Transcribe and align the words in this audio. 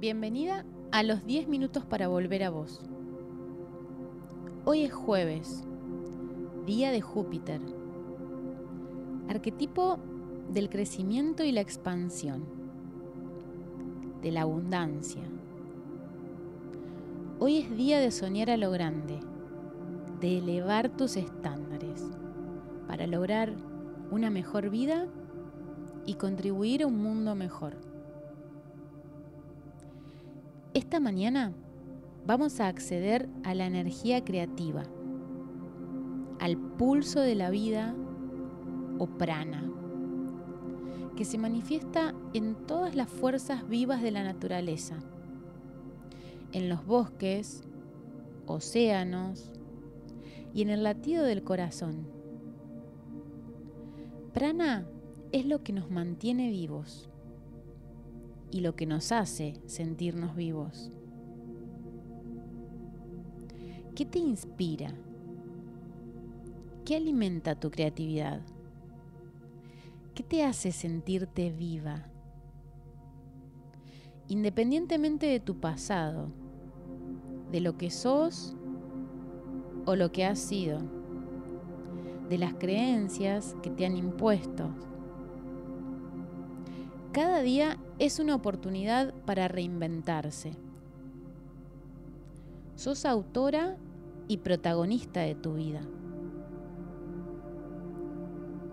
Bienvenida 0.00 0.64
a 0.92 1.02
los 1.02 1.26
10 1.26 1.48
minutos 1.48 1.84
para 1.84 2.06
volver 2.06 2.44
a 2.44 2.50
vos. 2.50 2.80
Hoy 4.64 4.82
es 4.82 4.92
jueves, 4.92 5.64
día 6.66 6.92
de 6.92 7.00
Júpiter, 7.00 7.60
arquetipo 9.28 9.98
del 10.52 10.70
crecimiento 10.70 11.42
y 11.42 11.50
la 11.50 11.62
expansión, 11.62 12.44
de 14.22 14.30
la 14.30 14.42
abundancia. 14.42 15.24
Hoy 17.40 17.56
es 17.56 17.76
día 17.76 17.98
de 17.98 18.12
soñar 18.12 18.50
a 18.50 18.56
lo 18.56 18.70
grande, 18.70 19.18
de 20.20 20.38
elevar 20.38 20.90
tus 20.90 21.16
estándares 21.16 22.06
para 22.86 23.08
lograr 23.08 23.52
una 24.12 24.30
mejor 24.30 24.70
vida 24.70 25.08
y 26.06 26.14
contribuir 26.14 26.84
a 26.84 26.86
un 26.86 27.02
mundo 27.02 27.34
mejor. 27.34 27.87
Esta 30.78 31.00
mañana 31.00 31.54
vamos 32.24 32.60
a 32.60 32.68
acceder 32.68 33.28
a 33.42 33.52
la 33.52 33.66
energía 33.66 34.24
creativa, 34.24 34.84
al 36.38 36.56
pulso 36.56 37.18
de 37.18 37.34
la 37.34 37.50
vida 37.50 37.96
o 39.00 39.08
prana, 39.08 39.68
que 41.16 41.24
se 41.24 41.36
manifiesta 41.36 42.14
en 42.32 42.54
todas 42.54 42.94
las 42.94 43.08
fuerzas 43.08 43.68
vivas 43.68 44.02
de 44.02 44.12
la 44.12 44.22
naturaleza, 44.22 45.00
en 46.52 46.68
los 46.68 46.86
bosques, 46.86 47.64
océanos 48.46 49.50
y 50.54 50.62
en 50.62 50.70
el 50.70 50.84
latido 50.84 51.24
del 51.24 51.42
corazón. 51.42 52.06
Prana 54.32 54.86
es 55.32 55.44
lo 55.44 55.64
que 55.64 55.72
nos 55.72 55.90
mantiene 55.90 56.50
vivos 56.50 57.10
y 58.50 58.60
lo 58.60 58.74
que 58.74 58.86
nos 58.86 59.12
hace 59.12 59.60
sentirnos 59.66 60.34
vivos. 60.34 60.90
¿Qué 63.94 64.04
te 64.04 64.18
inspira? 64.18 64.92
¿Qué 66.84 66.96
alimenta 66.96 67.58
tu 67.58 67.70
creatividad? 67.70 68.40
¿Qué 70.14 70.22
te 70.22 70.44
hace 70.44 70.72
sentirte 70.72 71.50
viva? 71.50 72.06
Independientemente 74.28 75.26
de 75.26 75.40
tu 75.40 75.58
pasado, 75.58 76.28
de 77.50 77.60
lo 77.60 77.76
que 77.76 77.90
sos 77.90 78.56
o 79.84 79.96
lo 79.96 80.12
que 80.12 80.24
has 80.24 80.38
sido, 80.38 80.80
de 82.28 82.38
las 82.38 82.54
creencias 82.54 83.56
que 83.62 83.70
te 83.70 83.86
han 83.86 83.96
impuesto. 83.96 84.68
Cada 87.18 87.42
día 87.42 87.78
es 87.98 88.20
una 88.20 88.36
oportunidad 88.36 89.12
para 89.26 89.48
reinventarse. 89.48 90.52
Sos 92.76 93.04
autora 93.04 93.76
y 94.28 94.36
protagonista 94.36 95.22
de 95.22 95.34
tu 95.34 95.54
vida. 95.54 95.80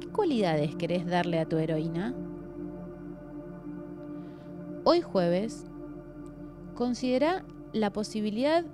¿Qué 0.00 0.08
cualidades 0.08 0.74
querés 0.74 1.06
darle 1.06 1.38
a 1.38 1.44
tu 1.44 1.58
heroína? 1.58 2.14
Hoy 4.84 5.02
jueves, 5.02 5.66
considera 6.74 7.44
la 7.74 7.92
posibilidad 7.92 8.64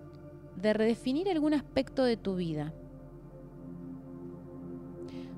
de 0.63 0.75
redefinir 0.75 1.29
algún 1.29 1.55
aspecto 1.55 2.05
de 2.05 2.17
tu 2.17 2.37
vida. 2.37 2.73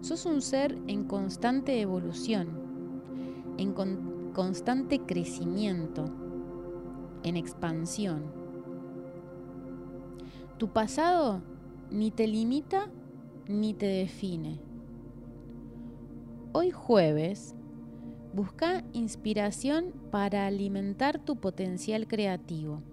Sos 0.02 0.26
un 0.26 0.42
ser 0.42 0.76
en 0.86 1.04
constante 1.04 1.80
evolución, 1.80 2.68
en, 3.56 3.72
constante 4.38 5.00
crecimiento, 5.00 6.04
en 7.24 7.36
expansión. 7.36 8.22
Tu 10.58 10.72
pasado 10.72 11.42
ni 11.90 12.12
te 12.12 12.28
limita 12.28 12.88
ni 13.48 13.74
te 13.74 13.86
define. 13.86 14.60
Hoy 16.52 16.70
jueves, 16.70 17.56
busca 18.32 18.84
inspiración 18.92 19.92
para 20.12 20.46
alimentar 20.46 21.18
tu 21.18 21.40
potencial 21.40 22.06
creativo. 22.06 22.84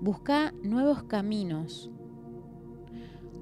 Busca 0.00 0.54
nuevos 0.62 1.02
caminos, 1.02 1.90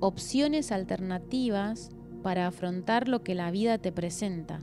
opciones 0.01 0.73
alternativas 0.73 1.91
para 2.25 2.49
afrontar 2.49 3.07
lo 3.07 3.23
que 3.23 3.37
la 3.37 3.53
vida 3.53 3.79
te 3.79 3.93
presenta 3.93 4.61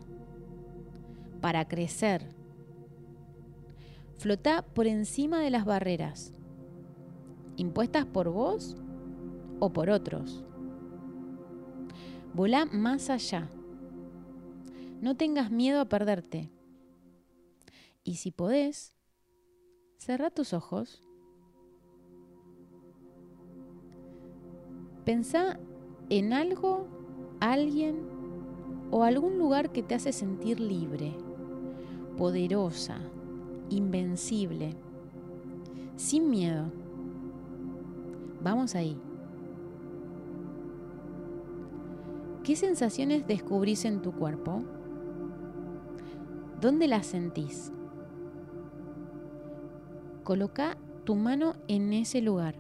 para 1.42 1.68
crecer. 1.68 2.30
Flota 4.18 4.62
por 4.62 4.86
encima 4.86 5.40
de 5.40 5.50
las 5.50 5.66
barreras, 5.66 6.32
impuestas 7.58 8.06
por 8.06 8.30
vos 8.30 8.78
o 9.60 9.74
por 9.74 9.90
otros. 9.90 10.46
Volá 12.34 12.66
más 12.66 13.10
allá. 13.10 13.50
No 15.02 15.18
tengas 15.18 15.50
miedo 15.50 15.82
a 15.82 15.90
perderte. 15.90 16.52
Y 18.04 18.18
si 18.18 18.32
podés, 18.32 18.94
cerra 19.98 20.30
tus 20.30 20.54
ojos. 20.54 21.04
Pensá 25.04 25.60
en 26.10 26.32
algo, 26.34 26.88
alguien 27.40 28.08
o 28.92 29.04
algún 29.04 29.40
lugar 29.40 29.72
que 29.72 29.82
te 29.82 29.96
hace 29.96 30.14
sentir 30.14 30.60
libre 30.60 31.16
poderosa, 32.18 32.98
invencible, 33.70 34.76
sin 35.96 36.30
miedo. 36.30 36.66
Vamos 38.44 38.76
ahí. 38.76 38.98
¿Qué 42.44 42.56
sensaciones 42.56 43.28
descubrís 43.28 43.86
en 43.86 44.02
tu 44.02 44.14
cuerpo? 44.14 44.64
¿Dónde 46.60 46.88
las 46.88 47.06
sentís? 47.06 47.72
Coloca 50.24 50.78
tu 51.04 51.16
mano 51.16 51.54
en 51.68 51.94
ese 51.94 52.22
lugar. 52.22 52.56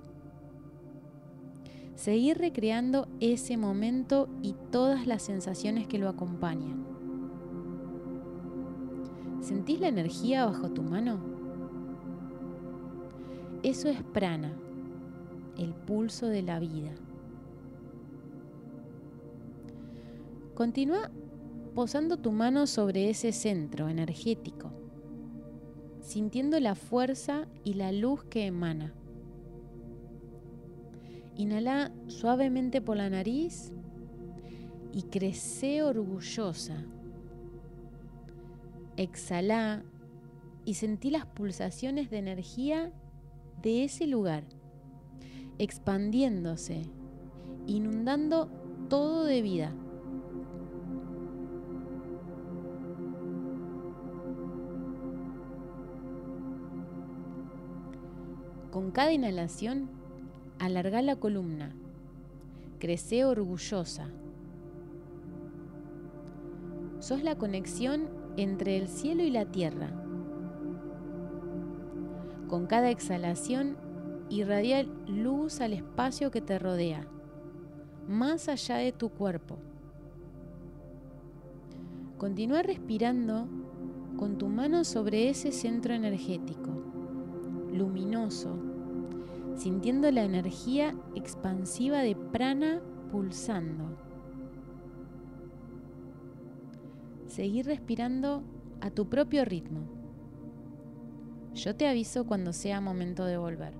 Seguir 1.95 2.37
recreando 2.37 3.07
ese 3.19 3.57
momento 3.57 4.27
y 4.41 4.55
todas 4.71 5.07
las 5.07 5.21
sensaciones 5.21 5.87
que 5.87 5.99
lo 5.99 6.09
acompañan. 6.09 6.90
¿Sentís 9.51 9.81
la 9.81 9.89
energía 9.89 10.45
bajo 10.45 10.69
tu 10.69 10.81
mano? 10.81 11.19
Eso 13.63 13.89
es 13.89 14.01
prana, 14.01 14.57
el 15.57 15.73
pulso 15.73 16.27
de 16.27 16.41
la 16.41 16.57
vida. 16.57 16.93
Continúa 20.55 21.11
posando 21.75 22.15
tu 22.15 22.31
mano 22.31 22.65
sobre 22.65 23.09
ese 23.09 23.33
centro 23.33 23.89
energético, 23.89 24.71
sintiendo 25.99 26.57
la 26.61 26.73
fuerza 26.73 27.45
y 27.65 27.73
la 27.73 27.91
luz 27.91 28.23
que 28.23 28.45
emana. 28.45 28.93
Inhala 31.35 31.91
suavemente 32.07 32.79
por 32.79 32.95
la 32.95 33.09
nariz 33.09 33.73
y 34.93 35.03
crece 35.03 35.83
orgullosa 35.83 36.85
exhala 39.01 39.83
y 40.65 40.75
sentí 40.75 41.09
las 41.09 41.25
pulsaciones 41.25 42.09
de 42.09 42.17
energía 42.17 42.91
de 43.61 43.83
ese 43.83 44.07
lugar, 44.07 44.43
expandiéndose, 45.57 46.83
inundando 47.67 48.49
todo 48.89 49.25
de 49.25 49.41
vida. 49.41 49.73
Con 58.71 58.91
cada 58.91 59.11
inhalación, 59.11 59.89
alarga 60.57 61.01
la 61.01 61.17
columna, 61.17 61.75
crece 62.79 63.25
orgullosa. 63.25 64.09
Sos 66.99 67.23
la 67.23 67.35
conexión 67.35 68.20
entre 68.37 68.77
el 68.77 68.87
cielo 68.87 69.23
y 69.23 69.31
la 69.31 69.45
tierra. 69.45 69.91
Con 72.47 72.67
cada 72.67 72.89
exhalación 72.89 73.77
irradia 74.29 74.83
luz 75.07 75.61
al 75.61 75.73
espacio 75.73 76.31
que 76.31 76.41
te 76.41 76.59
rodea, 76.59 77.07
más 78.07 78.49
allá 78.49 78.77
de 78.77 78.91
tu 78.91 79.09
cuerpo. 79.09 79.57
Continúa 82.17 82.61
respirando 82.61 83.47
con 84.17 84.37
tu 84.37 84.47
mano 84.47 84.83
sobre 84.83 85.29
ese 85.29 85.51
centro 85.51 85.93
energético, 85.93 86.69
luminoso, 87.73 88.55
sintiendo 89.55 90.11
la 90.11 90.23
energía 90.23 90.95
expansiva 91.15 91.99
de 91.99 92.15
prana 92.15 92.81
pulsando. 93.11 94.10
Seguir 97.31 97.65
respirando 97.65 98.43
a 98.81 98.91
tu 98.91 99.07
propio 99.07 99.45
ritmo. 99.45 99.87
Yo 101.53 101.75
te 101.75 101.87
aviso 101.87 102.25
cuando 102.25 102.51
sea 102.51 102.81
momento 102.81 103.23
de 103.25 103.37
volver. 103.37 103.73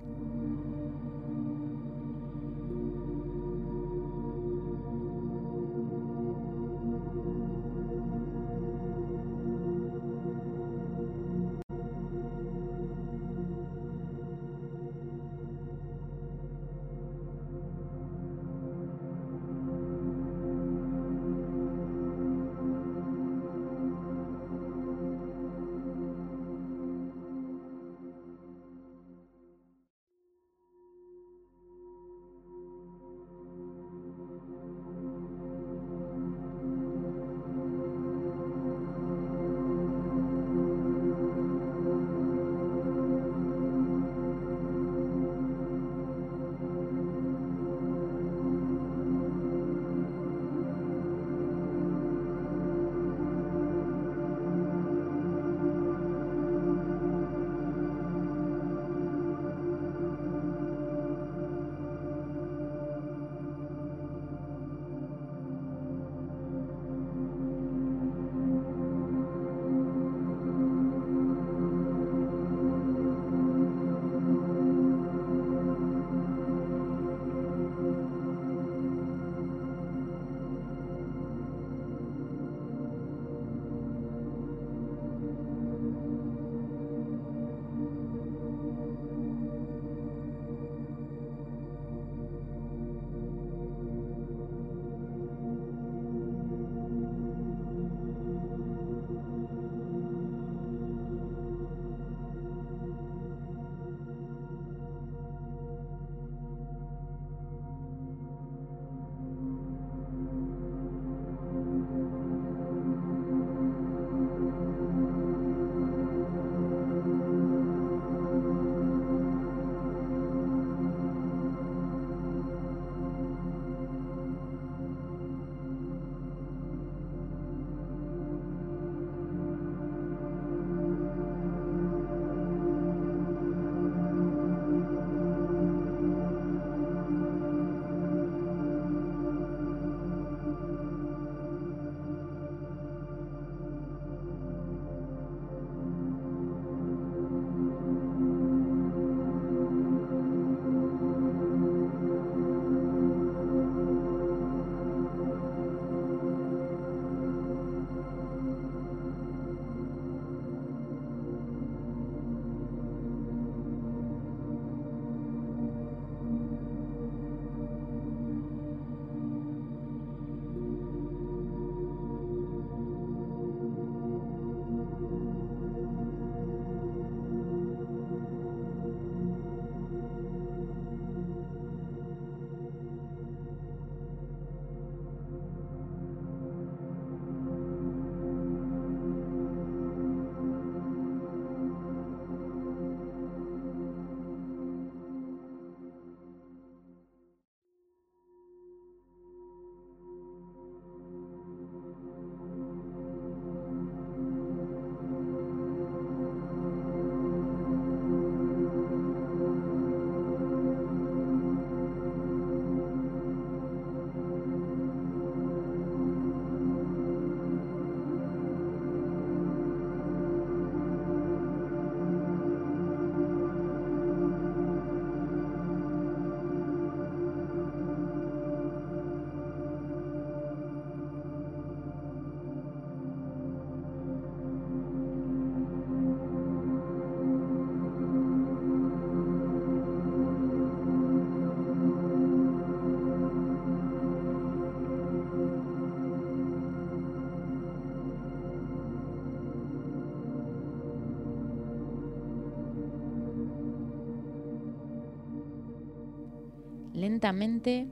Lentamente, 256.94 257.88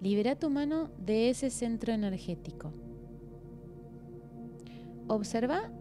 libera 0.00 0.36
tu 0.36 0.50
mano 0.50 0.90
de 0.98 1.30
ese 1.30 1.50
centro 1.50 1.92
energético. 1.92 2.72
Observa 5.08 5.72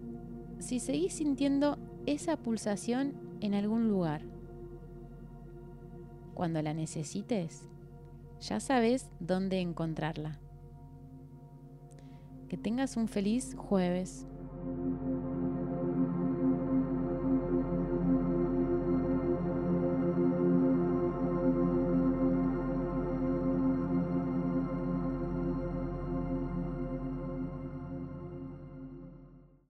si 0.57 0.79
seguís 0.79 1.13
sintiendo 1.13 1.77
esa 2.05 2.37
pulsación 2.37 3.13
en 3.41 3.53
algún 3.53 3.87
lugar. 3.87 4.23
Cuando 6.33 6.61
la 6.61 6.73
necesites, 6.73 7.67
ya 8.41 8.59
sabes 8.59 9.09
dónde 9.19 9.59
encontrarla. 9.59 10.39
Que 12.47 12.57
tengas 12.57 12.97
un 12.97 13.07
feliz 13.07 13.55
jueves. 13.55 14.25